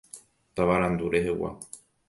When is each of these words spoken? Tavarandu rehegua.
Tavarandu 0.55 1.11
rehegua. 1.13 1.51